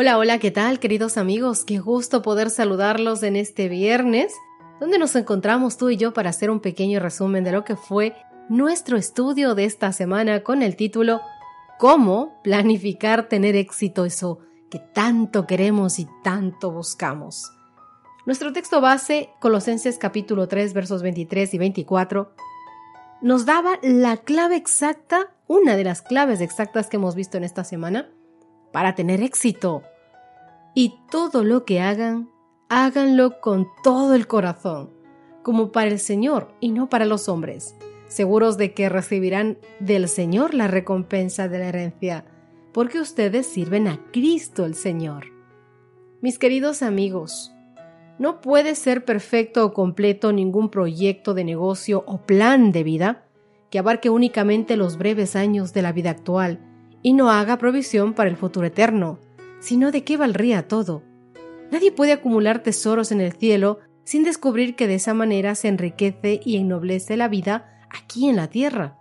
Hola, 0.00 0.16
hola, 0.16 0.38
¿qué 0.38 0.52
tal 0.52 0.78
queridos 0.78 1.16
amigos? 1.18 1.64
Qué 1.64 1.80
gusto 1.80 2.22
poder 2.22 2.50
saludarlos 2.50 3.24
en 3.24 3.34
este 3.34 3.68
viernes 3.68 4.32
donde 4.78 4.96
nos 4.96 5.16
encontramos 5.16 5.76
tú 5.76 5.90
y 5.90 5.96
yo 5.96 6.12
para 6.12 6.30
hacer 6.30 6.52
un 6.52 6.60
pequeño 6.60 7.00
resumen 7.00 7.42
de 7.42 7.50
lo 7.50 7.64
que 7.64 7.74
fue 7.74 8.14
nuestro 8.48 8.96
estudio 8.96 9.56
de 9.56 9.64
esta 9.64 9.90
semana 9.90 10.44
con 10.44 10.62
el 10.62 10.76
título 10.76 11.20
¿Cómo 11.80 12.40
planificar 12.44 13.28
tener 13.28 13.56
éxito 13.56 14.04
eso 14.04 14.38
que 14.70 14.78
tanto 14.78 15.48
queremos 15.48 15.98
y 15.98 16.06
tanto 16.22 16.70
buscamos? 16.70 17.50
Nuestro 18.24 18.52
texto 18.52 18.80
base, 18.80 19.30
Colosenses 19.40 19.98
capítulo 19.98 20.46
3 20.46 20.74
versos 20.74 21.02
23 21.02 21.54
y 21.54 21.58
24, 21.58 22.32
nos 23.20 23.46
daba 23.46 23.80
la 23.82 24.18
clave 24.18 24.54
exacta, 24.54 25.34
una 25.48 25.74
de 25.74 25.82
las 25.82 26.02
claves 26.02 26.40
exactas 26.40 26.86
que 26.86 26.98
hemos 26.98 27.16
visto 27.16 27.36
en 27.36 27.42
esta 27.42 27.64
semana, 27.64 28.08
para 28.78 28.94
tener 28.94 29.24
éxito. 29.24 29.82
Y 30.72 31.00
todo 31.10 31.42
lo 31.42 31.64
que 31.64 31.80
hagan, 31.80 32.30
háganlo 32.68 33.40
con 33.40 33.66
todo 33.82 34.14
el 34.14 34.28
corazón, 34.28 34.90
como 35.42 35.72
para 35.72 35.90
el 35.90 35.98
Señor 35.98 36.54
y 36.60 36.68
no 36.68 36.88
para 36.88 37.04
los 37.04 37.28
hombres, 37.28 37.74
seguros 38.06 38.56
de 38.56 38.74
que 38.74 38.88
recibirán 38.88 39.58
del 39.80 40.06
Señor 40.06 40.54
la 40.54 40.68
recompensa 40.68 41.48
de 41.48 41.58
la 41.58 41.70
herencia, 41.70 42.24
porque 42.72 43.00
ustedes 43.00 43.48
sirven 43.48 43.88
a 43.88 43.98
Cristo 44.12 44.64
el 44.64 44.76
Señor. 44.76 45.26
Mis 46.20 46.38
queridos 46.38 46.82
amigos, 46.82 47.52
no 48.20 48.40
puede 48.40 48.76
ser 48.76 49.04
perfecto 49.04 49.66
o 49.66 49.72
completo 49.72 50.32
ningún 50.32 50.70
proyecto 50.70 51.34
de 51.34 51.42
negocio 51.42 52.04
o 52.06 52.18
plan 52.18 52.70
de 52.70 52.84
vida 52.84 53.24
que 53.70 53.80
abarque 53.80 54.08
únicamente 54.08 54.76
los 54.76 54.98
breves 54.98 55.34
años 55.34 55.72
de 55.72 55.82
la 55.82 55.90
vida 55.90 56.10
actual 56.10 56.67
y 57.02 57.12
no 57.12 57.30
haga 57.30 57.58
provisión 57.58 58.14
para 58.14 58.30
el 58.30 58.36
futuro 58.36 58.66
eterno, 58.66 59.18
sino 59.60 59.90
de 59.90 60.04
qué 60.04 60.16
valdría 60.16 60.68
todo 60.68 61.02
Nadie 61.70 61.92
puede 61.92 62.12
acumular 62.12 62.62
tesoros 62.62 63.12
en 63.12 63.20
el 63.20 63.32
cielo 63.32 63.78
sin 64.04 64.24
descubrir 64.24 64.74
que 64.74 64.86
de 64.86 64.94
esa 64.94 65.12
manera 65.12 65.54
se 65.54 65.68
enriquece 65.68 66.40
y 66.42 66.56
ennoblece 66.56 67.16
la 67.16 67.28
vida 67.28 67.86
aquí 67.90 68.28
en 68.28 68.36
la 68.36 68.48
tierra. 68.48 68.96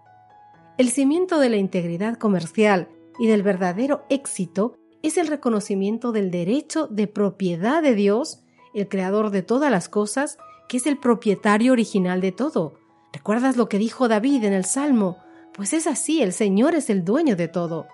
El 0.77 0.89
cimiento 0.89 1.39
de 1.39 1.49
la 1.49 1.57
integridad 1.57 2.17
comercial 2.17 2.89
y 3.19 3.27
del 3.27 3.41
verdadero 3.41 4.03
éxito 4.09 4.75
es 5.01 5.17
el 5.17 5.27
reconocimiento 5.27 6.11
del 6.11 6.29
derecho 6.29 6.87
de 6.87 7.07
propiedad 7.07 7.81
de 7.81 7.95
Dios, 7.95 8.43
el 8.73 8.89
creador 8.89 9.31
de 9.31 9.43
todas 9.43 9.71
las 9.71 9.87
cosas, 9.87 10.37
que 10.67 10.77
es 10.77 10.87
el 10.87 10.97
propietario 10.97 11.71
original 11.71 12.19
de 12.19 12.33
todo. 12.33 12.73
¿Recuerdas 13.13 13.55
lo 13.55 13.69
que 13.69 13.77
dijo 13.77 14.09
David 14.09 14.43
en 14.43 14.53
el 14.53 14.65
Salmo? 14.65 15.17
Pues 15.57 15.73
es 15.73 15.87
así, 15.87 16.21
el 16.21 16.33
Señor 16.33 16.75
es 16.75 16.91
el 16.91 17.03
dueño 17.03 17.35
de 17.35 17.47
todo. 17.47 17.87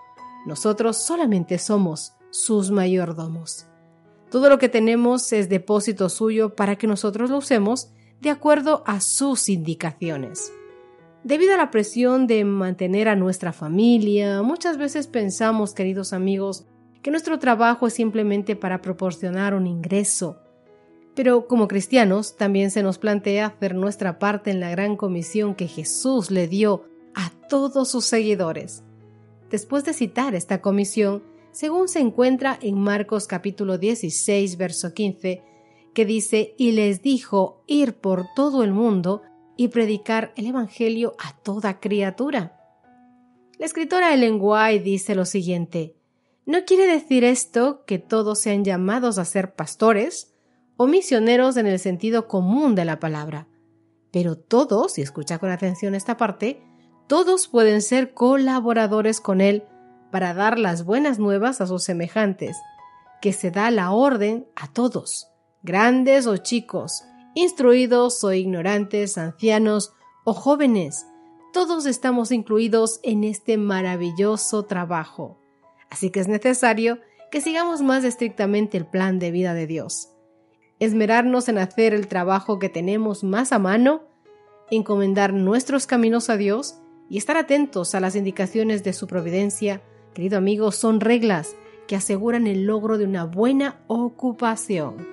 Nosotros 0.46 0.97
solamente 0.97 1.57
somos 1.57 2.13
sus 2.29 2.72
mayordomos. 2.72 3.68
Todo 4.29 4.50
lo 4.50 4.59
que 4.59 4.68
tenemos 4.68 5.31
es 5.31 5.47
depósito 5.47 6.09
suyo 6.09 6.56
para 6.56 6.75
que 6.75 6.88
nosotros 6.88 7.29
lo 7.29 7.38
usemos 7.38 7.94
de 8.19 8.31
acuerdo 8.31 8.84
a 8.85 9.00
sus 9.00 9.47
indicaciones. 9.47 10.51
Debido 11.24 11.53
a 11.53 11.57
la 11.57 11.72
presión 11.72 12.28
de 12.28 12.44
mantener 12.44 13.07
a 13.07 13.16
nuestra 13.16 13.53
familia, 13.53 14.41
muchas 14.41 14.78
veces 14.78 15.07
pensamos, 15.07 15.74
queridos 15.74 16.12
amigos, 16.12 16.66
que 17.01 17.12
nuestro 17.12 17.40
trabajo 17.40 17.88
es 17.88 17.94
simplemente 17.94 18.57
para 18.57 18.81
proporcionar 18.81 19.53
un 19.53 19.68
ingreso. 19.68 20.38
Pero 21.16 21.47
como 21.47 21.69
cristianos 21.69 22.35
también 22.35 22.72
se 22.72 22.84
nos 22.84 22.97
plantea 22.97 23.45
hacer 23.45 23.74
nuestra 23.74 24.19
parte 24.19 24.51
en 24.51 24.59
la 24.59 24.69
gran 24.72 24.97
comisión 24.97 25.56
que 25.56 25.68
Jesús 25.68 26.30
le 26.30 26.50
dio 26.50 26.91
a 27.16 27.31
todos 27.50 27.90
sus 27.90 28.06
seguidores. 28.06 28.84
Después 29.50 29.85
de 29.85 29.94
citar 29.94 30.35
esta 30.35 30.62
comisión, 30.62 31.24
según 31.51 31.88
se 31.88 32.00
encuentra 32.00 32.57
en 32.62 32.79
Marcos 32.79 33.28
capítulo 33.28 33.78
16, 33.78 34.57
verso 34.57 34.94
15, 34.94 35.44
que 35.94 36.06
dice, 36.06 36.56
y 36.57 36.72
les 36.72 37.01
dijo 37.01 37.63
ir 37.68 37.94
por 37.94 38.25
todo 38.35 38.63
el 38.63 38.74
mundo 38.74 39.22
y 39.56 39.68
predicar 39.68 40.34
el 40.35 40.47
Evangelio 40.47 41.16
a 41.19 41.38
toda 41.38 41.79
criatura. 41.79 42.59
La 43.59 43.68
escritora 43.68 44.13
Ellen 44.13 44.40
White 44.41 44.84
dice 44.84 45.13
lo 45.13 45.25
siguiente, 45.25 45.95
no 46.45 46.66
quiere 46.66 46.88
decir 46.88 47.24
esto 47.24 47.85
que 47.85 48.00
todos 48.00 48.40
sean 48.40 48.66
llamados 48.66 49.18
a 49.18 49.25
ser 49.25 49.56
pastores 49.56 50.34
o 50.75 50.88
misioneros 50.88 51.56
en 51.56 51.68
el 51.68 51.80
sentido 51.80 52.28
común 52.28 52.75
de 52.75 52.84
la 52.84 53.00
palabra, 53.00 53.47
pero 54.12 54.35
todos, 54.35 54.97
y 54.97 55.01
escucha 55.01 55.38
con 55.38 55.51
atención 55.51 55.95
esta 55.95 56.18
parte, 56.18 56.62
todos 57.07 57.47
pueden 57.47 57.81
ser 57.81 58.13
colaboradores 58.13 59.19
con 59.19 59.41
él 59.41 59.63
para 60.11 60.33
dar 60.33 60.57
las 60.57 60.85
buenas 60.85 61.19
nuevas 61.19 61.59
a 61.59 61.67
sus 61.67 61.83
semejantes, 61.83 62.57
que 63.21 63.33
se 63.33 63.51
da 63.51 63.71
la 63.71 63.91
orden 63.91 64.47
a 64.55 64.71
todos, 64.71 65.27
grandes 65.63 66.27
o 66.27 66.37
chicos, 66.37 67.03
instruidos 67.35 68.23
o 68.23 68.31
ignorantes, 68.31 69.17
ancianos 69.17 69.93
o 70.23 70.33
jóvenes. 70.33 71.07
Todos 71.51 71.85
estamos 71.85 72.31
incluidos 72.31 72.99
en 73.03 73.23
este 73.23 73.57
maravilloso 73.57 74.63
trabajo. 74.63 75.39
Así 75.89 76.09
que 76.09 76.19
es 76.19 76.27
necesario 76.27 76.99
que 77.31 77.41
sigamos 77.41 77.81
más 77.81 78.03
estrictamente 78.03 78.77
el 78.77 78.85
plan 78.85 79.19
de 79.19 79.31
vida 79.31 79.53
de 79.53 79.67
Dios. 79.67 80.09
Esmerarnos 80.79 81.49
en 81.49 81.57
hacer 81.57 81.93
el 81.93 82.07
trabajo 82.07 82.59
que 82.59 82.69
tenemos 82.69 83.23
más 83.23 83.51
a 83.51 83.59
mano, 83.59 84.03
encomendar 84.69 85.33
nuestros 85.33 85.87
caminos 85.87 86.29
a 86.29 86.37
Dios 86.37 86.75
y 87.13 87.18
estar 87.18 87.38
atentos 87.38 87.94
a 87.94 88.00
las 88.00 88.16
indicaciones 88.16 88.84
de 88.84 88.91
su 88.91 89.06
providencia 89.06 89.84
querido 90.16 90.35
amigo, 90.35 90.72
son 90.72 91.00
reglas 91.00 91.56
que 91.88 91.96
aseguran 91.96 92.47
el 92.47 92.66
logro 92.66 92.97
de 92.97 93.06
una 93.06 93.24
buena 93.24 93.84
ocupación. 93.85 95.07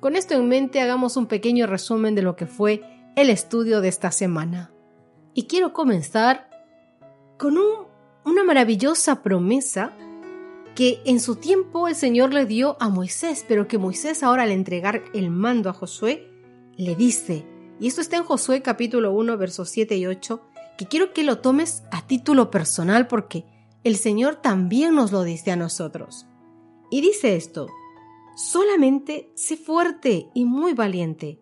Con 0.00 0.16
esto 0.16 0.32
en 0.32 0.48
mente 0.48 0.80
hagamos 0.80 1.18
un 1.18 1.26
pequeño 1.26 1.66
resumen 1.66 2.14
de 2.14 2.22
lo 2.22 2.34
que 2.34 2.46
fue 2.46 2.82
el 3.14 3.28
estudio 3.28 3.82
de 3.82 3.88
esta 3.88 4.10
semana. 4.10 4.72
Y 5.34 5.42
quiero 5.42 5.74
comenzar 5.74 6.48
con 7.36 7.58
una 8.24 8.42
maravillosa 8.42 9.22
promesa 9.22 9.92
que 10.74 11.02
en 11.04 11.20
su 11.20 11.36
tiempo 11.36 11.88
el 11.88 11.94
Señor 11.94 12.32
le 12.32 12.46
dio 12.46 12.78
a 12.80 12.88
Moisés, 12.88 13.44
pero 13.46 13.68
que 13.68 13.76
Moisés 13.76 14.22
ahora 14.22 14.44
al 14.44 14.50
entregar 14.50 15.02
el 15.12 15.28
mando 15.28 15.68
a 15.68 15.74
Josué 15.74 16.26
le 16.78 16.96
dice, 16.96 17.44
y 17.80 17.86
esto 17.86 18.00
está 18.00 18.16
en 18.16 18.24
Josué 18.24 18.62
capítulo 18.62 19.12
1 19.12 19.36
versos 19.36 19.68
7 19.68 19.94
y 19.94 20.06
8, 20.06 20.47
que 20.78 20.86
quiero 20.86 21.12
que 21.12 21.24
lo 21.24 21.38
tomes 21.38 21.82
a 21.90 22.06
título 22.06 22.50
personal 22.50 23.08
porque 23.08 23.44
el 23.82 23.96
Señor 23.96 24.36
también 24.36 24.94
nos 24.94 25.10
lo 25.10 25.24
dice 25.24 25.50
a 25.50 25.56
nosotros. 25.56 26.26
Y 26.88 27.00
dice 27.00 27.34
esto, 27.34 27.66
solamente 28.36 29.30
sé 29.34 29.56
fuerte 29.56 30.28
y 30.34 30.44
muy 30.44 30.74
valiente, 30.74 31.40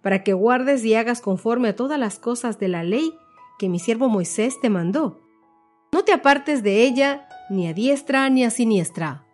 para 0.00 0.22
que 0.22 0.32
guardes 0.32 0.84
y 0.84 0.94
hagas 0.94 1.20
conforme 1.20 1.70
a 1.70 1.76
todas 1.76 1.98
las 1.98 2.20
cosas 2.20 2.60
de 2.60 2.68
la 2.68 2.84
ley 2.84 3.12
que 3.58 3.68
mi 3.68 3.80
siervo 3.80 4.08
Moisés 4.08 4.60
te 4.60 4.70
mandó. 4.70 5.20
No 5.92 6.04
te 6.04 6.12
apartes 6.12 6.62
de 6.62 6.82
ella 6.84 7.28
ni 7.50 7.66
a 7.66 7.74
diestra 7.74 8.30
ni 8.30 8.44
a 8.44 8.50
siniestra, 8.50 9.26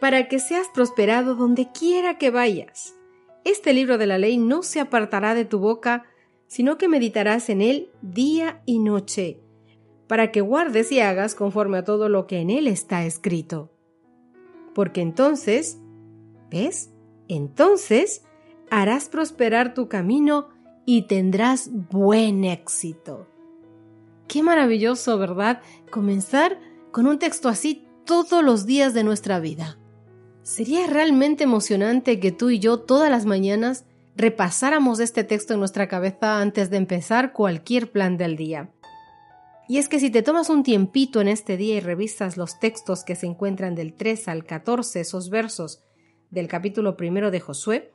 para 0.00 0.26
que 0.26 0.38
seas 0.38 0.68
prosperado 0.72 1.34
donde 1.34 1.70
quiera 1.70 2.16
que 2.16 2.30
vayas. 2.30 2.94
Este 3.44 3.74
libro 3.74 3.98
de 3.98 4.06
la 4.06 4.16
ley 4.16 4.38
no 4.38 4.62
se 4.62 4.80
apartará 4.80 5.34
de 5.34 5.44
tu 5.44 5.58
boca, 5.58 6.06
sino 6.46 6.78
que 6.78 6.88
meditarás 6.88 7.48
en 7.48 7.62
él 7.62 7.90
día 8.02 8.62
y 8.66 8.78
noche 8.78 9.40
para 10.06 10.30
que 10.30 10.40
guardes 10.40 10.92
y 10.92 11.00
hagas 11.00 11.34
conforme 11.34 11.78
a 11.78 11.84
todo 11.84 12.08
lo 12.08 12.26
que 12.26 12.38
en 12.38 12.50
él 12.50 12.68
está 12.68 13.04
escrito. 13.04 13.72
Porque 14.74 15.00
entonces 15.00 15.78
¿Ves? 16.50 16.90
Entonces 17.28 18.22
harás 18.70 19.08
prosperar 19.08 19.74
tu 19.74 19.88
camino 19.88 20.48
y 20.84 21.02
tendrás 21.02 21.70
buen 21.90 22.44
éxito. 22.44 23.26
Qué 24.28 24.42
maravilloso, 24.42 25.18
¿verdad? 25.18 25.60
Comenzar 25.90 26.58
con 26.92 27.06
un 27.06 27.18
texto 27.18 27.48
así 27.48 27.86
todos 28.04 28.44
los 28.44 28.66
días 28.66 28.94
de 28.94 29.04
nuestra 29.04 29.40
vida. 29.40 29.78
Sería 30.42 30.86
realmente 30.86 31.44
emocionante 31.44 32.20
que 32.20 32.30
tú 32.30 32.50
y 32.50 32.60
yo 32.60 32.78
todas 32.78 33.10
las 33.10 33.26
mañanas 33.26 33.84
repasáramos 34.16 34.98
este 34.98 35.24
texto 35.24 35.52
en 35.52 35.60
nuestra 35.60 35.88
cabeza 35.88 36.40
antes 36.40 36.70
de 36.70 36.78
empezar 36.78 37.32
cualquier 37.32 37.92
plan 37.92 38.16
del 38.16 38.36
día. 38.36 38.70
Y 39.68 39.78
es 39.78 39.88
que 39.88 40.00
si 40.00 40.10
te 40.10 40.22
tomas 40.22 40.48
un 40.48 40.62
tiempito 40.62 41.20
en 41.20 41.28
este 41.28 41.56
día 41.56 41.74
y 41.76 41.80
revisas 41.80 42.36
los 42.36 42.58
textos 42.58 43.04
que 43.04 43.16
se 43.16 43.26
encuentran 43.26 43.74
del 43.74 43.94
3 43.94 44.28
al 44.28 44.44
14, 44.44 45.00
esos 45.00 45.28
versos 45.28 45.82
del 46.30 46.48
capítulo 46.48 46.96
primero 46.96 47.30
de 47.30 47.40
Josué, 47.40 47.92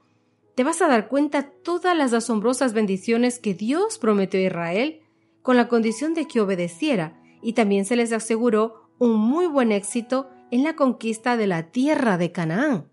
te 0.56 0.63
vas 0.63 0.81
a 0.81 0.88
dar 0.88 1.07
cuenta 1.07 1.50
todas 1.63 1.97
las 1.97 2.13
asombrosas 2.13 2.73
bendiciones 2.73 3.39
que 3.39 3.53
Dios 3.53 3.97
prometió 3.97 4.39
a 4.39 4.44
Israel 4.44 5.01
con 5.41 5.57
la 5.57 5.68
condición 5.68 6.13
de 6.13 6.27
que 6.27 6.41
obedeciera, 6.41 7.19
y 7.41 7.53
también 7.53 7.85
se 7.85 7.95
les 7.95 8.12
aseguró 8.12 8.91
un 9.00 9.18
muy 9.18 9.47
buen 9.47 9.71
éxito 9.71 10.29
en 10.51 10.63
la 10.63 10.75
conquista 10.75 11.35
de 11.38 11.47
la 11.47 11.71
tierra 11.71 12.18
de 12.18 12.31
Canaán. 12.31 12.91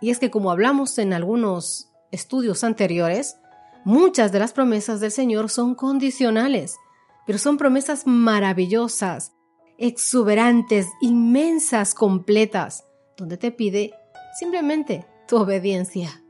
Y 0.00 0.10
es 0.10 0.20
que 0.20 0.30
como 0.30 0.52
hablamos 0.52 0.98
en 0.98 1.12
algunos 1.12 1.90
estudios 2.10 2.64
anteriores, 2.64 3.36
muchas 3.84 4.32
de 4.32 4.38
las 4.38 4.52
promesas 4.52 5.00
del 5.00 5.10
Señor 5.10 5.50
son 5.50 5.74
condicionales, 5.74 6.76
pero 7.26 7.38
son 7.38 7.56
promesas 7.56 8.06
maravillosas, 8.06 9.32
exuberantes, 9.78 10.86
inmensas, 11.00 11.94
completas, 11.94 12.86
donde 13.16 13.36
te 13.36 13.50
pide 13.50 13.92
simplemente 14.38 15.06
tu 15.26 15.36
obediencia. 15.36 16.22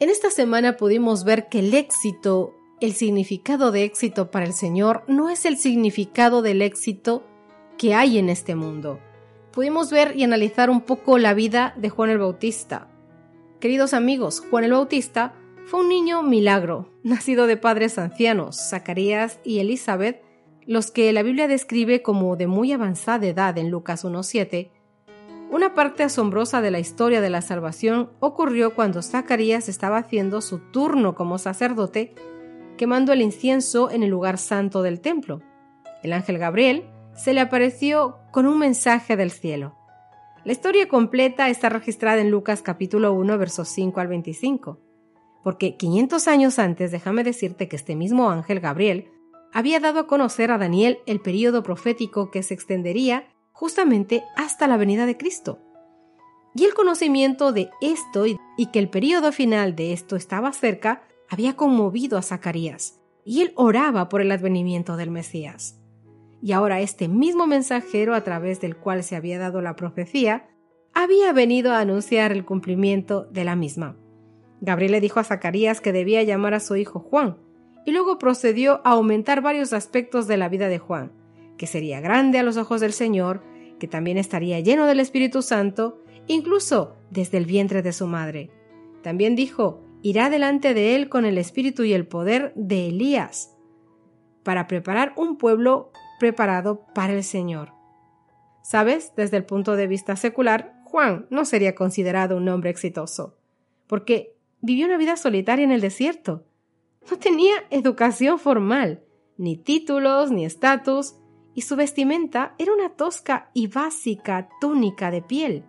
En 0.00 0.10
esta 0.10 0.30
semana 0.30 0.76
pudimos 0.76 1.24
ver 1.24 1.48
que 1.48 1.58
el 1.58 1.74
éxito, 1.74 2.54
el 2.80 2.92
significado 2.92 3.72
de 3.72 3.82
éxito 3.84 4.30
para 4.30 4.46
el 4.46 4.52
Señor, 4.52 5.02
no 5.08 5.28
es 5.28 5.44
el 5.44 5.58
significado 5.58 6.42
del 6.42 6.62
éxito 6.62 7.24
que 7.76 7.94
hay 7.94 8.18
en 8.18 8.28
este 8.28 8.54
mundo. 8.54 9.00
Pudimos 9.52 9.90
ver 9.90 10.16
y 10.16 10.22
analizar 10.22 10.70
un 10.70 10.82
poco 10.82 11.18
la 11.18 11.34
vida 11.34 11.74
de 11.76 11.88
Juan 11.88 12.10
el 12.10 12.18
Bautista. 12.18 12.88
Queridos 13.60 13.92
amigos, 13.92 14.40
Juan 14.50 14.62
el 14.62 14.72
Bautista 14.72 15.34
fue 15.66 15.80
un 15.80 15.88
niño 15.88 16.22
milagro, 16.22 16.92
nacido 17.02 17.48
de 17.48 17.56
padres 17.56 17.98
ancianos, 17.98 18.56
Zacarías 18.70 19.40
y 19.42 19.58
Elizabeth, 19.58 20.22
los 20.64 20.90
que 20.92 21.12
la 21.12 21.24
Biblia 21.24 21.48
describe 21.48 22.02
como 22.02 22.36
de 22.36 22.46
muy 22.46 22.72
avanzada 22.72 23.26
edad 23.26 23.58
en 23.58 23.70
Lucas 23.70 24.04
1.7, 24.04 24.70
una 25.50 25.74
parte 25.74 26.02
asombrosa 26.02 26.60
de 26.60 26.70
la 26.70 26.78
historia 26.78 27.20
de 27.20 27.30
la 27.30 27.40
salvación 27.40 28.10
ocurrió 28.20 28.74
cuando 28.74 29.00
Zacarías 29.00 29.68
estaba 29.68 29.96
haciendo 29.96 30.42
su 30.42 30.58
turno 30.58 31.14
como 31.14 31.38
sacerdote, 31.38 32.14
quemando 32.76 33.14
el 33.14 33.22
incienso 33.22 33.90
en 33.90 34.02
el 34.02 34.10
lugar 34.10 34.36
santo 34.36 34.82
del 34.82 35.00
templo. 35.00 35.40
El 36.02 36.12
ángel 36.12 36.38
Gabriel 36.38 36.84
se 37.16 37.32
le 37.32 37.40
apareció 37.40 38.18
con 38.30 38.46
un 38.46 38.58
mensaje 38.58 39.16
del 39.16 39.30
cielo. 39.30 39.77
La 40.44 40.52
historia 40.52 40.88
completa 40.88 41.48
está 41.48 41.68
registrada 41.68 42.20
en 42.20 42.30
Lucas 42.30 42.62
capítulo 42.62 43.12
1 43.12 43.38
versos 43.38 43.68
5 43.68 44.00
al 44.00 44.06
25. 44.06 44.80
Porque 45.42 45.76
500 45.76 46.28
años 46.28 46.58
antes, 46.58 46.92
déjame 46.92 47.24
decirte 47.24 47.68
que 47.68 47.76
este 47.76 47.96
mismo 47.96 48.30
ángel 48.30 48.60
Gabriel 48.60 49.10
había 49.52 49.80
dado 49.80 50.00
a 50.00 50.06
conocer 50.06 50.50
a 50.50 50.58
Daniel 50.58 50.98
el 51.06 51.20
período 51.20 51.62
profético 51.62 52.30
que 52.30 52.42
se 52.42 52.54
extendería 52.54 53.28
justamente 53.52 54.22
hasta 54.36 54.68
la 54.68 54.76
venida 54.76 55.06
de 55.06 55.16
Cristo. 55.16 55.58
Y 56.54 56.64
el 56.64 56.74
conocimiento 56.74 57.52
de 57.52 57.70
esto 57.80 58.24
y 58.26 58.66
que 58.66 58.78
el 58.78 58.88
periodo 58.88 59.32
final 59.32 59.74
de 59.74 59.92
esto 59.92 60.16
estaba 60.16 60.52
cerca 60.52 61.02
había 61.28 61.56
conmovido 61.56 62.16
a 62.16 62.22
Zacarías, 62.22 63.00
y 63.24 63.42
él 63.42 63.52
oraba 63.56 64.08
por 64.08 64.20
el 64.20 64.32
advenimiento 64.32 64.96
del 64.96 65.10
Mesías. 65.10 65.77
Y 66.42 66.52
ahora 66.52 66.80
este 66.80 67.08
mismo 67.08 67.46
mensajero 67.46 68.14
a 68.14 68.22
través 68.22 68.60
del 68.60 68.76
cual 68.76 69.02
se 69.02 69.16
había 69.16 69.38
dado 69.38 69.60
la 69.60 69.76
profecía, 69.76 70.48
había 70.94 71.32
venido 71.32 71.72
a 71.72 71.80
anunciar 71.80 72.32
el 72.32 72.44
cumplimiento 72.44 73.24
de 73.30 73.44
la 73.44 73.56
misma. 73.56 73.96
Gabriel 74.60 74.92
le 74.92 75.00
dijo 75.00 75.20
a 75.20 75.24
Zacarías 75.24 75.80
que 75.80 75.92
debía 75.92 76.22
llamar 76.22 76.54
a 76.54 76.60
su 76.60 76.76
hijo 76.76 77.00
Juan, 77.00 77.38
y 77.84 77.92
luego 77.92 78.18
procedió 78.18 78.80
a 78.84 78.90
aumentar 78.90 79.40
varios 79.40 79.72
aspectos 79.72 80.26
de 80.26 80.36
la 80.36 80.48
vida 80.48 80.68
de 80.68 80.78
Juan, 80.78 81.12
que 81.56 81.66
sería 81.66 82.00
grande 82.00 82.38
a 82.38 82.42
los 82.42 82.56
ojos 82.56 82.80
del 82.80 82.92
Señor, 82.92 83.42
que 83.78 83.88
también 83.88 84.18
estaría 84.18 84.60
lleno 84.60 84.86
del 84.86 85.00
Espíritu 85.00 85.42
Santo, 85.42 86.02
incluso 86.26 86.96
desde 87.10 87.38
el 87.38 87.46
vientre 87.46 87.82
de 87.82 87.92
su 87.92 88.06
madre. 88.06 88.50
También 89.02 89.36
dijo, 89.36 89.84
irá 90.02 90.30
delante 90.30 90.74
de 90.74 90.96
él 90.96 91.08
con 91.08 91.24
el 91.24 91.38
espíritu 91.38 91.84
y 91.84 91.92
el 91.92 92.06
poder 92.06 92.52
de 92.56 92.88
Elías, 92.88 93.56
para 94.42 94.66
preparar 94.66 95.12
un 95.16 95.36
pueblo 95.36 95.92
preparado 96.18 96.86
para 96.94 97.12
el 97.12 97.24
Señor. 97.24 97.72
Sabes, 98.62 99.12
desde 99.16 99.36
el 99.36 99.44
punto 99.44 99.76
de 99.76 99.86
vista 99.86 100.16
secular, 100.16 100.74
Juan 100.84 101.26
no 101.30 101.44
sería 101.44 101.74
considerado 101.74 102.36
un 102.36 102.48
hombre 102.48 102.70
exitoso, 102.70 103.36
porque 103.86 104.36
vivió 104.60 104.86
una 104.86 104.96
vida 104.96 105.16
solitaria 105.16 105.64
en 105.64 105.72
el 105.72 105.80
desierto. 105.80 106.44
No 107.10 107.18
tenía 107.18 107.54
educación 107.70 108.38
formal, 108.38 109.02
ni 109.36 109.56
títulos, 109.56 110.30
ni 110.30 110.44
estatus, 110.44 111.14
y 111.54 111.62
su 111.62 111.76
vestimenta 111.76 112.54
era 112.58 112.72
una 112.72 112.90
tosca 112.90 113.50
y 113.54 113.66
básica 113.66 114.48
túnica 114.60 115.10
de 115.10 115.22
piel. 115.22 115.64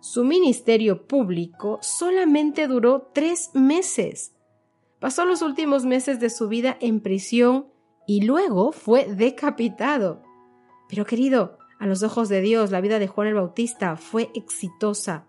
Su 0.00 0.24
ministerio 0.24 1.06
público 1.06 1.78
solamente 1.82 2.68
duró 2.68 3.10
tres 3.12 3.50
meses. 3.54 4.34
Pasó 5.00 5.24
los 5.24 5.42
últimos 5.42 5.84
meses 5.84 6.20
de 6.20 6.30
su 6.30 6.48
vida 6.48 6.76
en 6.80 7.00
prisión 7.00 7.66
y 8.06 8.22
luego 8.22 8.72
fue 8.72 9.06
decapitado. 9.06 10.22
Pero 10.88 11.04
querido, 11.04 11.58
a 11.78 11.86
los 11.86 12.02
ojos 12.02 12.28
de 12.28 12.40
Dios 12.40 12.70
la 12.70 12.80
vida 12.80 12.98
de 12.98 13.08
Juan 13.08 13.28
el 13.28 13.34
Bautista 13.34 13.96
fue 13.96 14.30
exitosa. 14.34 15.26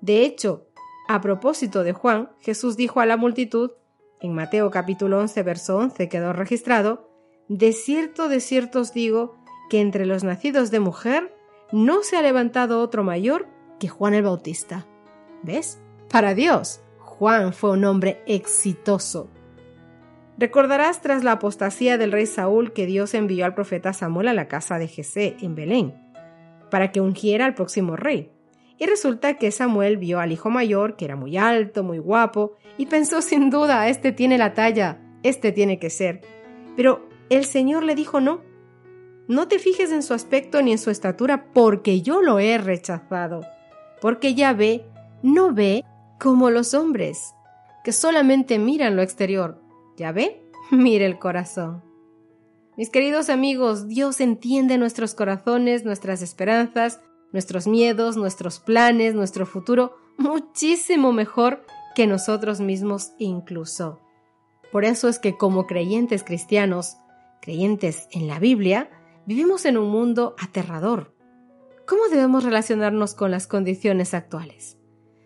De 0.00 0.24
hecho, 0.24 0.66
a 1.08 1.20
propósito 1.20 1.82
de 1.82 1.92
Juan, 1.92 2.30
Jesús 2.40 2.76
dijo 2.76 3.00
a 3.00 3.06
la 3.06 3.16
multitud, 3.16 3.72
en 4.20 4.34
Mateo 4.34 4.70
capítulo 4.70 5.18
11, 5.20 5.42
verso 5.42 5.76
11 5.76 6.08
quedó 6.08 6.32
registrado, 6.32 7.08
De 7.48 7.72
cierto, 7.72 8.28
de 8.28 8.40
cierto 8.40 8.80
os 8.80 8.92
digo, 8.92 9.38
que 9.70 9.80
entre 9.80 10.06
los 10.06 10.24
nacidos 10.24 10.70
de 10.70 10.80
mujer 10.80 11.34
no 11.72 12.02
se 12.02 12.16
ha 12.16 12.22
levantado 12.22 12.80
otro 12.80 13.04
mayor 13.04 13.48
que 13.78 13.88
Juan 13.88 14.14
el 14.14 14.24
Bautista. 14.24 14.86
¿Ves? 15.42 15.78
Para 16.10 16.34
Dios, 16.34 16.80
Juan 16.98 17.52
fue 17.52 17.70
un 17.70 17.84
hombre 17.84 18.22
exitoso. 18.26 19.30
Recordarás 20.38 21.02
tras 21.02 21.24
la 21.24 21.32
apostasía 21.32 21.98
del 21.98 22.12
rey 22.12 22.26
Saúl 22.26 22.72
que 22.72 22.86
Dios 22.86 23.14
envió 23.14 23.44
al 23.44 23.54
profeta 23.54 23.92
Samuel 23.92 24.28
a 24.28 24.34
la 24.34 24.46
casa 24.46 24.78
de 24.78 24.86
Jesé 24.86 25.36
en 25.40 25.56
Belén, 25.56 25.94
para 26.70 26.92
que 26.92 27.00
ungiera 27.00 27.44
al 27.44 27.54
próximo 27.54 27.96
rey. 27.96 28.30
Y 28.78 28.86
resulta 28.86 29.34
que 29.34 29.50
Samuel 29.50 29.96
vio 29.96 30.20
al 30.20 30.30
hijo 30.30 30.48
mayor, 30.48 30.94
que 30.94 31.06
era 31.06 31.16
muy 31.16 31.36
alto, 31.36 31.82
muy 31.82 31.98
guapo, 31.98 32.54
y 32.76 32.86
pensó 32.86 33.20
sin 33.20 33.50
duda, 33.50 33.88
este 33.88 34.12
tiene 34.12 34.38
la 34.38 34.54
talla, 34.54 35.00
este 35.24 35.50
tiene 35.50 35.80
que 35.80 35.90
ser. 35.90 36.20
Pero 36.76 37.08
el 37.30 37.44
Señor 37.44 37.82
le 37.82 37.96
dijo 37.96 38.20
no, 38.20 38.42
no 39.26 39.48
te 39.48 39.58
fijes 39.58 39.90
en 39.90 40.04
su 40.04 40.14
aspecto 40.14 40.62
ni 40.62 40.70
en 40.70 40.78
su 40.78 40.90
estatura, 40.90 41.46
porque 41.52 42.00
yo 42.00 42.22
lo 42.22 42.38
he 42.38 42.58
rechazado. 42.58 43.40
Porque 44.00 44.34
ya 44.34 44.52
ve, 44.52 44.86
no 45.22 45.52
ve 45.52 45.84
como 46.20 46.50
los 46.50 46.74
hombres, 46.74 47.34
que 47.82 47.90
solamente 47.90 48.60
miran 48.60 48.94
lo 48.94 49.02
exterior. 49.02 49.60
¿Ya 49.98 50.12
ve? 50.12 50.42
Mire 50.70 51.04
el 51.04 51.18
corazón. 51.18 51.84
Mis 52.78 52.88
queridos 52.88 53.28
amigos, 53.28 53.88
Dios 53.88 54.22
entiende 54.22 54.78
nuestros 54.78 55.14
corazones, 55.14 55.84
nuestras 55.84 56.22
esperanzas, 56.22 57.00
nuestros 57.32 57.66
miedos, 57.66 58.16
nuestros 58.16 58.60
planes, 58.60 59.14
nuestro 59.14 59.44
futuro 59.44 59.96
muchísimo 60.16 61.12
mejor 61.12 61.66
que 61.94 62.06
nosotros 62.06 62.60
mismos 62.60 63.12
incluso. 63.18 64.00
Por 64.72 64.86
eso 64.86 65.08
es 65.08 65.18
que 65.18 65.36
como 65.36 65.66
creyentes 65.66 66.24
cristianos, 66.24 66.96
creyentes 67.42 68.08
en 68.12 68.26
la 68.26 68.38
Biblia, 68.38 68.88
Vivimos 69.28 69.66
en 69.66 69.76
un 69.76 69.90
mundo 69.90 70.34
aterrador. 70.38 71.14
¿Cómo 71.86 72.08
debemos 72.08 72.44
relacionarnos 72.44 73.12
con 73.12 73.30
las 73.30 73.46
condiciones 73.46 74.14
actuales? 74.14 74.78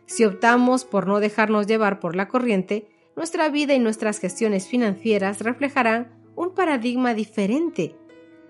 Si 0.06 0.24
optamos 0.24 0.84
por 0.84 1.06
no 1.06 1.20
dejarnos 1.20 1.68
llevar 1.68 2.00
por 2.00 2.16
la 2.16 2.26
corriente, 2.26 2.88
nuestra 3.16 3.48
vida 3.48 3.74
y 3.74 3.78
nuestras 3.78 4.18
gestiones 4.18 4.68
financieras 4.68 5.40
reflejarán 5.40 6.12
un 6.34 6.54
paradigma 6.54 7.14
diferente. 7.14 7.96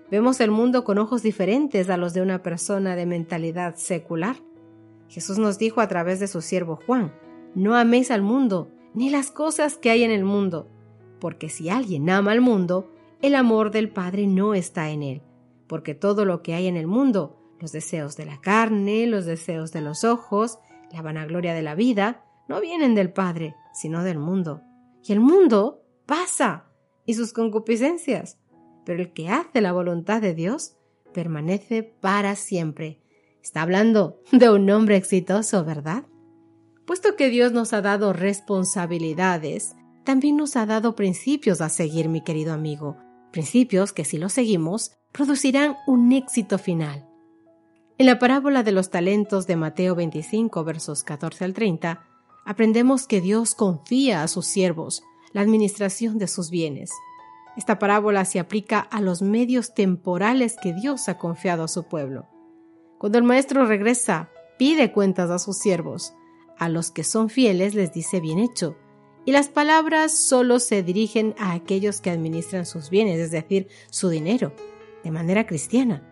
Vemos 0.09 0.39
el 0.39 0.51
mundo 0.51 0.83
con 0.83 0.97
ojos 0.97 1.23
diferentes 1.23 1.89
a 1.89 1.97
los 1.97 2.13
de 2.13 2.21
una 2.21 2.43
persona 2.43 2.95
de 2.95 3.05
mentalidad 3.05 3.75
secular. 3.75 4.37
Jesús 5.07 5.37
nos 5.37 5.57
dijo 5.57 5.81
a 5.81 5.87
través 5.87 6.19
de 6.19 6.27
su 6.27 6.41
siervo 6.41 6.79
Juan, 6.85 7.13
no 7.55 7.75
améis 7.75 8.11
al 8.11 8.21
mundo, 8.21 8.69
ni 8.93 9.09
las 9.09 9.31
cosas 9.31 9.77
que 9.77 9.89
hay 9.89 10.03
en 10.03 10.11
el 10.11 10.23
mundo, 10.23 10.69
porque 11.19 11.49
si 11.49 11.69
alguien 11.69 12.09
ama 12.09 12.31
al 12.31 12.41
mundo, 12.41 12.91
el 13.21 13.35
amor 13.35 13.71
del 13.71 13.89
Padre 13.89 14.27
no 14.27 14.53
está 14.53 14.89
en 14.89 15.03
él 15.03 15.21
porque 15.73 15.95
todo 15.95 16.23
lo 16.23 16.43
que 16.43 16.53
hay 16.53 16.67
en 16.67 16.77
el 16.77 16.85
mundo, 16.85 17.35
los 17.59 17.71
deseos 17.71 18.15
de 18.15 18.25
la 18.25 18.39
carne, 18.39 19.07
los 19.07 19.25
deseos 19.25 19.71
de 19.71 19.81
los 19.81 20.03
ojos, 20.03 20.59
la 20.91 21.01
vanagloria 21.01 21.55
de 21.55 21.63
la 21.63 21.73
vida, 21.73 22.23
no 22.47 22.61
vienen 22.61 22.93
del 22.93 23.11
Padre, 23.11 23.55
sino 23.73 24.03
del 24.03 24.19
mundo. 24.19 24.61
Y 25.03 25.11
el 25.13 25.19
mundo 25.19 25.83
pasa, 26.05 26.65
y 27.05 27.15
sus 27.15 27.33
concupiscencias, 27.33 28.39
pero 28.85 29.01
el 29.01 29.13
que 29.13 29.29
hace 29.29 29.61
la 29.61 29.73
voluntad 29.73 30.21
de 30.21 30.33
Dios 30.33 30.77
permanece 31.13 31.83
para 31.83 32.35
siempre. 32.35 33.01
Está 33.41 33.61
hablando 33.61 34.21
de 34.31 34.49
un 34.49 34.69
hombre 34.69 34.95
exitoso, 34.95 35.65
¿verdad? 35.65 36.05
Puesto 36.85 37.15
que 37.15 37.29
Dios 37.29 37.51
nos 37.51 37.73
ha 37.73 37.81
dado 37.81 38.13
responsabilidades, 38.13 39.75
también 40.03 40.35
nos 40.37 40.55
ha 40.55 40.65
dado 40.65 40.95
principios 40.95 41.61
a 41.61 41.69
seguir, 41.69 42.09
mi 42.09 42.21
querido 42.21 42.53
amigo, 42.53 42.97
principios 43.31 43.93
que 43.93 44.03
si 44.05 44.17
los 44.17 44.33
seguimos 44.33 44.91
producirán 45.11 45.77
un 45.87 46.11
éxito 46.11 46.57
final. 46.57 47.07
En 47.97 48.07
la 48.07 48.19
parábola 48.19 48.63
de 48.63 48.71
los 48.71 48.89
talentos 48.89 49.47
de 49.47 49.55
Mateo 49.55 49.95
25, 49.95 50.63
versos 50.63 51.03
14 51.03 51.45
al 51.45 51.53
30, 51.53 52.03
aprendemos 52.45 53.07
que 53.07 53.21
Dios 53.21 53.55
confía 53.55 54.23
a 54.23 54.27
sus 54.27 54.45
siervos 54.45 55.03
la 55.31 55.41
administración 55.41 56.17
de 56.17 56.27
sus 56.27 56.49
bienes. 56.49 56.91
Esta 57.55 57.79
parábola 57.79 58.25
se 58.25 58.39
aplica 58.39 58.79
a 58.79 59.01
los 59.01 59.21
medios 59.21 59.73
temporales 59.73 60.55
que 60.61 60.73
Dios 60.73 61.07
ha 61.09 61.17
confiado 61.17 61.63
a 61.63 61.67
su 61.67 61.83
pueblo. 61.83 62.27
Cuando 62.97 63.17
el 63.17 63.23
maestro 63.23 63.65
regresa, 63.65 64.29
pide 64.57 64.91
cuentas 64.91 65.29
a 65.29 65.39
sus 65.39 65.57
siervos. 65.57 66.13
A 66.57 66.69
los 66.69 66.91
que 66.91 67.03
son 67.03 67.29
fieles 67.29 67.75
les 67.75 67.93
dice 67.93 68.19
bien 68.19 68.39
hecho. 68.39 68.77
Y 69.25 69.31
las 69.31 69.49
palabras 69.49 70.17
solo 70.17 70.59
se 70.59 70.83
dirigen 70.83 71.35
a 71.37 71.53
aquellos 71.53 72.01
que 72.01 72.09
administran 72.09 72.65
sus 72.65 72.89
bienes, 72.89 73.19
es 73.19 73.31
decir, 73.31 73.67
su 73.89 74.09
dinero, 74.09 74.53
de 75.03 75.11
manera 75.11 75.45
cristiana. 75.45 76.09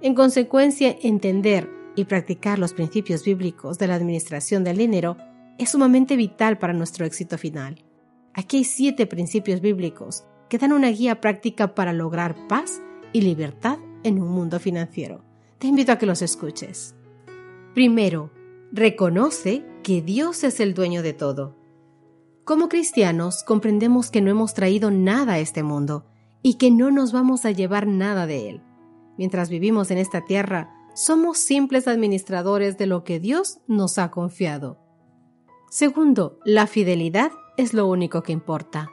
En 0.00 0.14
consecuencia, 0.14 0.96
entender 1.02 1.70
y 1.96 2.04
practicar 2.04 2.58
los 2.58 2.72
principios 2.72 3.24
bíblicos 3.24 3.78
de 3.78 3.86
la 3.86 3.94
administración 3.94 4.64
del 4.64 4.76
dinero 4.76 5.16
es 5.60 5.70
sumamente 5.70 6.16
vital 6.16 6.58
para 6.58 6.72
nuestro 6.72 7.04
éxito 7.04 7.36
final. 7.36 7.84
Aquí 8.32 8.56
hay 8.58 8.64
siete 8.64 9.06
principios 9.06 9.60
bíblicos 9.60 10.24
que 10.48 10.56
dan 10.56 10.72
una 10.72 10.88
guía 10.88 11.20
práctica 11.20 11.74
para 11.74 11.92
lograr 11.92 12.48
paz 12.48 12.80
y 13.12 13.20
libertad 13.20 13.78
en 14.02 14.22
un 14.22 14.28
mundo 14.28 14.58
financiero. 14.58 15.22
Te 15.58 15.66
invito 15.66 15.92
a 15.92 15.98
que 15.98 16.06
los 16.06 16.22
escuches. 16.22 16.94
Primero, 17.74 18.30
reconoce 18.72 19.66
que 19.82 20.00
Dios 20.00 20.44
es 20.44 20.60
el 20.60 20.72
dueño 20.72 21.02
de 21.02 21.12
todo. 21.12 21.58
Como 22.44 22.70
cristianos, 22.70 23.44
comprendemos 23.44 24.10
que 24.10 24.22
no 24.22 24.30
hemos 24.30 24.54
traído 24.54 24.90
nada 24.90 25.34
a 25.34 25.38
este 25.40 25.62
mundo 25.62 26.06
y 26.42 26.54
que 26.54 26.70
no 26.70 26.90
nos 26.90 27.12
vamos 27.12 27.44
a 27.44 27.50
llevar 27.50 27.86
nada 27.86 28.26
de 28.26 28.48
él. 28.48 28.62
Mientras 29.18 29.50
vivimos 29.50 29.90
en 29.90 29.98
esta 29.98 30.24
tierra, 30.24 30.72
somos 30.94 31.36
simples 31.36 31.86
administradores 31.86 32.78
de 32.78 32.86
lo 32.86 33.04
que 33.04 33.20
Dios 33.20 33.58
nos 33.66 33.98
ha 33.98 34.10
confiado. 34.10 34.89
Segundo, 35.70 36.36
la 36.44 36.66
fidelidad 36.66 37.30
es 37.56 37.74
lo 37.74 37.86
único 37.86 38.24
que 38.24 38.32
importa. 38.32 38.90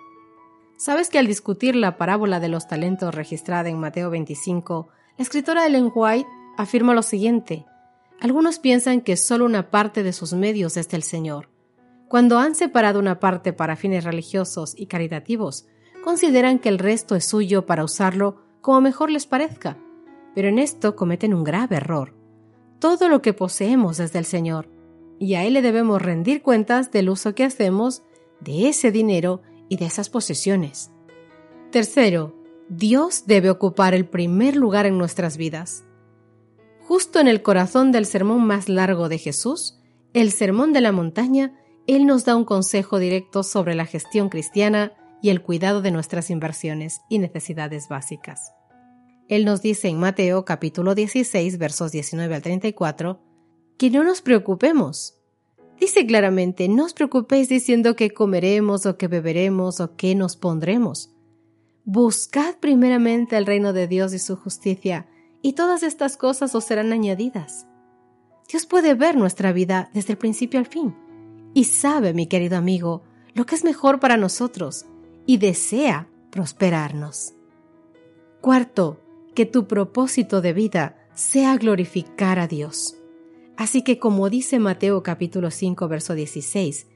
¿Sabes 0.78 1.10
que 1.10 1.18
al 1.18 1.26
discutir 1.26 1.76
la 1.76 1.98
parábola 1.98 2.40
de 2.40 2.50
los 2.50 2.68
talentos 2.68 3.16
registrada 3.16 3.68
en 3.70 3.80
Mateo 3.80 4.12
25, 4.12 4.88
la 5.18 5.24
escritora 5.24 5.66
Ellen 5.66 5.92
White 5.94 6.30
afirma 6.56 6.94
lo 6.94 7.02
siguiente. 7.02 7.66
Algunos 8.22 8.60
piensan 8.60 9.02
que 9.02 9.18
solo 9.18 9.46
una 9.46 9.72
parte 9.72 10.04
de 10.04 10.14
sus 10.14 10.34
medios 10.34 10.78
es 10.78 10.88
del 10.88 11.02
Señor. 11.02 11.50
Cuando 12.08 12.38
han 12.38 12.54
separado 12.54 13.00
una 13.00 13.20
parte 13.20 13.54
para 13.54 13.76
fines 13.76 14.04
religiosos 14.04 14.76
y 14.78 14.86
caritativos, 14.86 15.66
consideran 16.04 16.60
que 16.60 16.70
el 16.70 16.78
resto 16.78 17.16
es 17.16 17.26
suyo 17.26 17.66
para 17.66 17.84
usarlo 17.84 18.44
como 18.62 18.82
mejor 18.82 19.10
les 19.10 19.26
parezca. 19.26 19.80
Pero 20.36 20.48
en 20.50 20.60
esto 20.60 20.96
cometen 20.96 21.34
un 21.34 21.44
grave 21.44 21.78
error. 21.78 22.14
Todo 22.78 23.10
lo 23.10 23.24
que 23.24 23.34
poseemos 23.34 24.00
es 24.00 24.14
del 24.14 24.26
Señor, 24.26 24.77
y 25.20 25.36
a 25.36 25.44
Él 25.46 25.54
le 25.54 25.62
debemos 25.62 26.02
rendir 26.02 26.42
cuentas 26.42 26.92
del 26.92 27.10
uso 27.10 27.36
que 27.36 27.44
hacemos 27.44 28.04
de 28.40 28.70
ese 28.70 28.92
dinero 28.92 29.42
y 29.70 29.78
de 29.78 29.86
esas 29.86 30.10
posesiones. 30.10 30.92
Tercero, 31.72 32.36
Dios 32.70 33.24
debe 33.26 33.50
ocupar 33.50 33.94
el 33.94 34.06
primer 34.06 34.56
lugar 34.56 34.86
en 34.86 34.98
nuestras 34.98 35.38
vidas. 35.38 35.84
Justo 36.82 37.20
en 37.20 37.28
el 37.28 37.42
corazón 37.42 37.92
del 37.92 38.06
sermón 38.06 38.46
más 38.46 38.70
largo 38.70 39.10
de 39.10 39.18
Jesús, 39.18 39.80
el 40.14 40.32
Sermón 40.32 40.74
de 40.74 40.82
la 40.82 40.92
Montaña, 40.92 41.54
Él 41.86 42.06
nos 42.06 42.26
da 42.26 42.36
un 42.36 42.46
consejo 42.46 42.98
directo 42.98 43.44
sobre 43.44 43.76
la 43.76 43.86
gestión 43.86 44.30
cristiana 44.30 44.94
y 45.22 45.30
el 45.30 45.42
cuidado 45.42 45.82
de 45.82 45.92
nuestras 45.92 46.30
inversiones 46.30 47.02
y 47.10 47.20
necesidades 47.20 47.90
básicas. 47.90 48.54
Él 49.28 49.44
nos 49.44 49.62
dice 49.62 49.90
en 49.90 50.00
Mateo 50.00 50.46
capítulo 50.46 50.96
16 50.96 51.58
versos 51.58 51.92
19 51.92 52.36
al 52.36 52.42
34 52.42 53.27
que 53.78 53.90
no 53.90 54.04
nos 54.04 54.22
preocupemos 54.22 55.18
Dice 55.80 56.08
claramente, 56.08 56.68
no 56.68 56.86
os 56.86 56.94
preocupéis 56.94 57.50
diciendo 57.50 57.96
que 57.96 58.12
comeremos 58.12 58.86
o 58.86 58.98
que 58.98 59.08
beberemos 59.08 59.80
o 59.80 59.96
que 59.96 60.16
nos 60.16 60.36
pondremos. 60.36 61.12
Buscad 61.86 62.56
primeramente 62.60 63.38
el 63.38 63.46
reino 63.46 63.74
de 63.74 63.88
Dios 63.88 64.14
y 64.14 64.20
su 64.20 64.36
justicia, 64.36 65.08
y 65.42 65.54
todas 65.54 65.84
estas 65.84 66.18
cosas 66.18 66.56
os 66.56 66.64
serán 66.64 66.92
añadidas. 66.92 67.68
Dios 68.50 68.66
puede 68.66 68.96
ver 68.96 69.16
nuestra 69.16 69.52
vida 69.52 69.92
desde 69.94 70.14
el 70.14 70.18
principio 70.18 70.60
al 70.60 70.66
fin, 70.66 70.96
y 71.54 71.66
sabe, 71.66 72.14
mi 72.14 72.28
querido 72.28 72.58
amigo, 72.58 73.04
lo 73.36 73.46
que 73.46 73.56
es 73.56 73.64
mejor 73.64 74.00
para 74.00 74.18
nosotros, 74.18 74.86
y 75.28 75.38
desea 75.38 76.10
prosperarnos. 76.32 77.34
Cuarto, 78.42 79.00
que 79.36 79.46
tu 79.46 79.68
propósito 79.68 80.42
de 80.42 80.54
vida 80.54 81.08
sea 81.14 81.56
glorificar 81.58 82.40
a 82.40 82.48
Dios. 82.48 82.98
Así 83.58 83.82
que 83.82 83.98
como 83.98 84.30
dice 84.30 84.60
Mateo 84.60 85.02
capítulo 85.02 85.50
5 85.50 85.88
verso 85.88 86.14
16, 86.14 86.88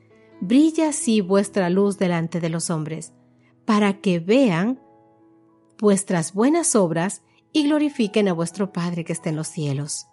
brilla 0.42 0.90
así 0.90 1.20
vuestra 1.20 1.70
luz 1.72 1.98
delante 1.98 2.40
de 2.40 2.50
los 2.50 2.70
hombres, 2.70 3.14
para 3.66 4.00
que 4.00 4.20
vean 4.20 4.80
vuestras 5.80 6.34
buenas 6.34 6.76
obras 6.76 7.24
y 7.52 7.64
glorifiquen 7.64 8.28
a 8.28 8.34
vuestro 8.34 8.72
Padre 8.72 9.04
que 9.04 9.12
está 9.12 9.30
en 9.30 9.36
los 9.36 9.48
cielos. 9.48 10.06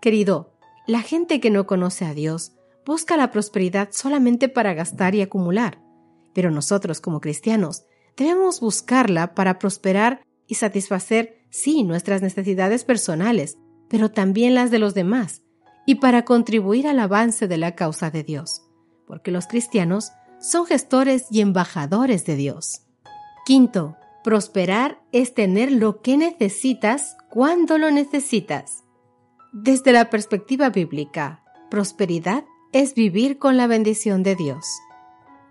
Querido, 0.00 0.54
la 0.86 1.02
gente 1.02 1.38
que 1.38 1.50
no 1.50 1.66
conoce 1.66 2.06
a 2.06 2.14
Dios 2.14 2.52
busca 2.86 3.18
la 3.18 3.30
prosperidad 3.30 3.90
solamente 3.92 4.48
para 4.48 4.72
gastar 4.72 5.14
y 5.14 5.20
acumular, 5.20 5.82
pero 6.32 6.50
nosotros 6.50 7.02
como 7.02 7.20
cristianos 7.20 7.84
debemos 8.16 8.60
buscarla 8.60 9.34
para 9.34 9.58
prosperar 9.58 10.22
y 10.46 10.54
satisfacer, 10.54 11.44
sí, 11.50 11.84
nuestras 11.84 12.22
necesidades 12.22 12.84
personales, 12.84 13.58
pero 13.88 14.10
también 14.10 14.54
las 14.54 14.70
de 14.70 14.78
los 14.78 14.94
demás, 14.94 15.42
y 15.90 15.96
para 15.96 16.24
contribuir 16.24 16.86
al 16.86 17.00
avance 17.00 17.48
de 17.48 17.58
la 17.58 17.74
causa 17.74 18.12
de 18.12 18.22
Dios, 18.22 18.62
porque 19.08 19.32
los 19.32 19.48
cristianos 19.48 20.12
son 20.38 20.64
gestores 20.64 21.26
y 21.32 21.40
embajadores 21.40 22.24
de 22.26 22.36
Dios. 22.36 22.82
Quinto, 23.44 23.96
prosperar 24.22 25.00
es 25.10 25.34
tener 25.34 25.72
lo 25.72 26.00
que 26.00 26.16
necesitas 26.16 27.16
cuando 27.28 27.76
lo 27.76 27.90
necesitas. 27.90 28.84
Desde 29.52 29.90
la 29.90 30.10
perspectiva 30.10 30.70
bíblica, 30.70 31.42
prosperidad 31.72 32.44
es 32.70 32.94
vivir 32.94 33.38
con 33.38 33.56
la 33.56 33.66
bendición 33.66 34.22
de 34.22 34.36
Dios. 34.36 34.64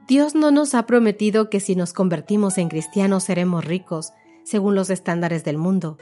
Dios 0.08 0.36
no 0.36 0.52
nos 0.52 0.74
ha 0.74 0.86
prometido 0.86 1.50
que 1.50 1.60
si 1.60 1.76
nos 1.76 1.92
convertimos 1.92 2.58
en 2.58 2.70
cristianos 2.70 3.26
seremos 3.26 3.66
ricos, 3.66 4.14
según 4.46 4.74
los 4.74 4.90
estándares 4.90 5.44
del 5.44 5.58
mundo, 5.58 5.98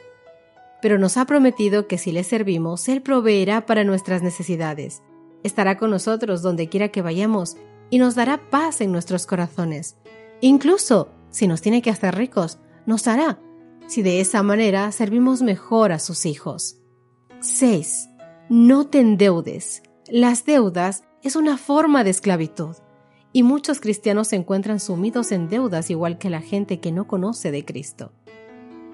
pero 0.82 0.98
nos 1.00 1.18
ha 1.18 1.26
prometido 1.26 1.88
que 1.88 1.98
si 1.98 2.12
le 2.12 2.24
servimos, 2.24 2.88
Él 2.88 3.02
proveerá 3.02 3.66
para 3.66 3.84
nuestras 3.84 4.22
necesidades, 4.22 5.02
estará 5.44 5.78
con 5.78 5.92
nosotros 5.92 6.42
donde 6.42 6.70
quiera 6.70 6.90
que 6.90 7.02
vayamos 7.02 7.58
y 7.90 8.00
nos 8.00 8.16
dará 8.16 8.50
paz 8.50 8.82
en 8.82 8.92
nuestros 8.92 9.26
corazones. 9.26 9.98
Incluso, 10.42 11.10
si 11.30 11.48
nos 11.48 11.62
tiene 11.62 11.82
que 11.82 11.90
hacer 11.90 12.16
ricos, 12.16 12.60
nos 12.86 13.08
hará, 13.08 13.40
si 13.88 14.02
de 14.02 14.20
esa 14.22 14.44
manera 14.44 14.92
servimos 14.92 15.42
mejor 15.42 15.92
a 15.92 16.00
sus 16.00 16.26
hijos. 16.26 16.78
6. 17.40 18.10
No 18.50 18.88
te 18.88 19.00
endeudes. 19.00 19.84
Las 20.08 20.46
deudas 20.46 21.04
es 21.24 21.36
una 21.36 21.58
forma 21.58 22.04
de 22.04 22.12
esclavitud, 22.12 22.76
y 23.34 23.44
muchos 23.44 23.80
cristianos 23.80 24.30
se 24.30 24.36
encuentran 24.36 24.80
sumidos 24.80 25.32
en 25.32 25.50
deudas 25.50 25.90
igual 25.90 26.18
que 26.18 26.30
la 26.30 26.42
gente 26.42 26.80
que 26.80 26.92
no 26.92 27.08
conoce 27.08 27.52
de 27.52 27.66
Cristo. 27.66 28.14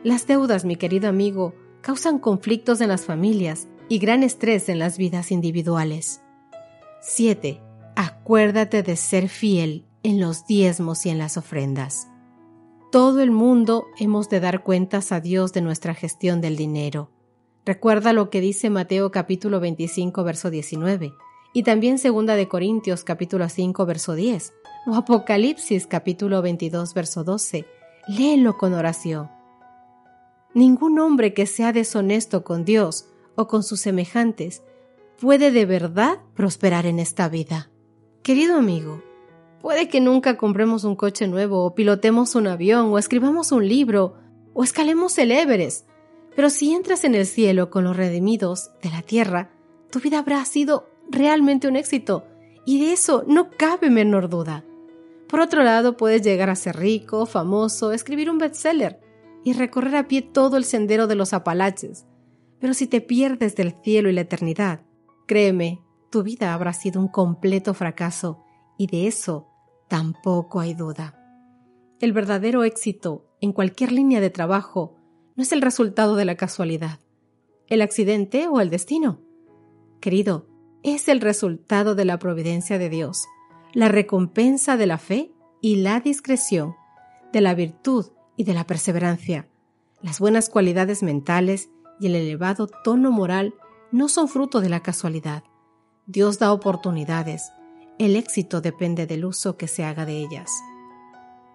Las 0.03 0.27
deudas, 0.27 0.65
mi 0.65 0.75
querido 0.75 1.07
amigo, 1.07 1.53
causan 1.83 2.17
conflictos 2.17 2.79
en 2.79 2.87
las 2.87 3.05
familias 3.05 3.67
y 3.89 3.99
gran 3.99 4.23
estrés 4.23 4.69
en 4.69 4.79
las 4.79 4.97
vidas 4.97 5.31
individuales. 5.31 6.21
7. 7.01 7.61
Acuérdate 7.97 8.83
de 8.83 8.95
ser 8.95 9.27
fiel 9.27 9.85
en 10.01 10.21
los 10.21 10.47
diezmos 10.47 11.05
y 11.05 11.09
en 11.09 11.17
las 11.17 11.35
ofrendas. 11.35 12.07
Todo 12.89 13.19
el 13.21 13.31
mundo 13.31 13.85
hemos 13.99 14.29
de 14.29 14.39
dar 14.39 14.63
cuentas 14.63 15.11
a 15.11 15.19
Dios 15.19 15.51
de 15.51 15.61
nuestra 15.61 15.93
gestión 15.93 16.39
del 16.39 16.55
dinero. 16.55 17.11
Recuerda 17.65 18.13
lo 18.13 18.29
que 18.29 18.39
dice 18.39 18.69
Mateo 18.69 19.11
capítulo 19.11 19.59
25 19.59 20.23
verso 20.23 20.49
19 20.49 21.11
y 21.53 21.63
también 21.63 21.99
segunda 21.99 22.35
de 22.35 22.47
Corintios 22.47 23.03
capítulo 23.03 23.49
5 23.49 23.85
verso 23.85 24.15
10 24.15 24.53
o 24.87 24.95
Apocalipsis 24.95 25.85
capítulo 25.85 26.41
22 26.41 26.93
verso 26.93 27.25
12. 27.25 27.65
Léelo 28.07 28.57
con 28.57 28.73
oración. 28.73 29.42
Ningún 30.53 30.99
hombre 30.99 31.33
que 31.33 31.47
sea 31.47 31.73
deshonesto 31.73 32.43
con 32.43 32.63
Dios 32.63 33.07
o 33.35 33.47
con 33.47 33.63
sus 33.63 33.79
semejantes 33.79 34.61
puede 35.19 35.51
de 35.51 35.65
verdad 35.65 36.19
prosperar 36.35 36.85
en 36.85 36.99
esta 36.99 37.27
vida. 37.27 37.71
Querido 38.21 38.57
amigo, 38.57 39.01
puede 39.61 39.87
que 39.87 39.99
nunca 39.99 40.37
compremos 40.37 40.83
un 40.83 40.95
coche 40.95 41.27
nuevo, 41.27 41.65
o 41.65 41.73
pilotemos 41.73 42.35
un 42.35 42.47
avión, 42.47 42.91
o 42.91 42.99
escribamos 42.99 43.51
un 43.51 43.67
libro, 43.67 44.15
o 44.53 44.63
escalemos 44.63 45.17
el 45.17 45.31
Everest, 45.31 45.87
pero 46.35 46.49
si 46.51 46.71
entras 46.73 47.03
en 47.03 47.15
el 47.15 47.25
cielo 47.25 47.71
con 47.71 47.83
los 47.83 47.97
redimidos 47.97 48.71
de 48.83 48.89
la 48.91 49.01
tierra, 49.01 49.49
tu 49.91 49.99
vida 49.99 50.19
habrá 50.19 50.43
sido 50.45 50.87
realmente 51.09 51.67
un 51.67 51.75
éxito, 51.75 52.25
y 52.65 52.85
de 52.85 52.93
eso 52.93 53.23
no 53.27 53.49
cabe 53.49 53.89
menor 53.89 54.29
duda. 54.29 54.63
Por 55.27 55.39
otro 55.39 55.63
lado, 55.63 55.97
puedes 55.97 56.21
llegar 56.21 56.51
a 56.51 56.55
ser 56.55 56.77
rico, 56.77 57.25
famoso, 57.25 57.91
escribir 57.91 58.29
un 58.29 58.37
bestseller 58.37 58.99
y 59.43 59.53
recorrer 59.53 59.95
a 59.95 60.07
pie 60.07 60.21
todo 60.21 60.57
el 60.57 60.63
sendero 60.63 61.07
de 61.07 61.15
los 61.15 61.33
Apalaches. 61.33 62.05
Pero 62.59 62.73
si 62.73 62.87
te 62.87 63.01
pierdes 63.01 63.55
del 63.55 63.75
cielo 63.83 64.09
y 64.09 64.13
la 64.13 64.21
eternidad, 64.21 64.81
créeme, 65.27 65.81
tu 66.09 66.23
vida 66.23 66.53
habrá 66.53 66.73
sido 66.73 67.01
un 67.01 67.07
completo 67.07 67.73
fracaso 67.73 68.43
y 68.77 68.87
de 68.87 69.07
eso 69.07 69.49
tampoco 69.89 70.59
hay 70.59 70.73
duda. 70.73 71.19
El 71.99 72.13
verdadero 72.13 72.63
éxito 72.63 73.25
en 73.41 73.51
cualquier 73.51 73.91
línea 73.91 74.21
de 74.21 74.29
trabajo 74.29 74.95
no 75.35 75.43
es 75.43 75.51
el 75.51 75.61
resultado 75.61 76.15
de 76.15 76.25
la 76.25 76.35
casualidad, 76.35 76.99
el 77.67 77.81
accidente 77.81 78.47
o 78.47 78.61
el 78.61 78.69
destino. 78.69 79.21
Querido, 79.99 80.47
es 80.83 81.07
el 81.07 81.21
resultado 81.21 81.95
de 81.95 82.05
la 82.05 82.19
providencia 82.19 82.77
de 82.77 82.89
Dios, 82.89 83.25
la 83.73 83.87
recompensa 83.87 84.77
de 84.77 84.85
la 84.85 84.97
fe 84.97 85.31
y 85.61 85.77
la 85.77 85.99
discreción, 85.99 86.75
de 87.31 87.41
la 87.41 87.55
virtud 87.55 88.07
y 88.35 88.43
de 88.43 88.53
la 88.53 88.65
perseverancia. 88.65 89.47
Las 90.01 90.19
buenas 90.19 90.49
cualidades 90.49 91.03
mentales 91.03 91.69
y 91.99 92.07
el 92.07 92.15
elevado 92.15 92.67
tono 92.67 93.11
moral 93.11 93.53
no 93.91 94.09
son 94.09 94.27
fruto 94.27 94.59
de 94.59 94.69
la 94.69 94.81
casualidad. 94.81 95.43
Dios 96.05 96.39
da 96.39 96.51
oportunidades. 96.51 97.51
El 97.99 98.15
éxito 98.15 98.59
depende 98.59 99.05
del 99.05 99.23
uso 99.23 99.55
que 99.55 99.67
se 99.67 99.83
haga 99.83 100.05
de 100.05 100.17
ellas. 100.17 100.51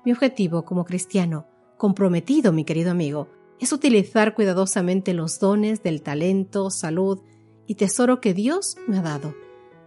Mi 0.05 0.13
objetivo 0.13 0.65
como 0.65 0.85
cristiano, 0.85 1.47
comprometido, 1.77 2.53
mi 2.53 2.65
querido 2.65 2.91
amigo, 2.91 3.29
es 3.61 3.73
utilizar 3.73 4.35
cuidadosamente 4.35 5.13
los 5.13 5.41
dones 5.41 5.83
del 5.83 6.03
talento, 6.03 6.71
salud 6.71 7.21
y 7.67 7.75
tesoro 7.75 8.21
que 8.21 8.33
Dios 8.33 8.77
me 8.87 8.99
ha 8.99 9.03
dado. 9.03 9.35